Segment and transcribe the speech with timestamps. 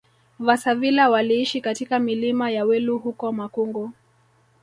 [0.39, 3.91] Vasavila waliishi katika milima ya Welu huko Makungu